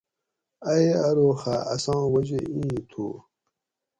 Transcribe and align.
ائ 0.71 0.85
ارو 1.07 1.29
خہ 1.41 1.55
اساں 1.73 2.01
وجہ 2.13 2.39
ایں 2.53 2.79
تھو 2.89 3.07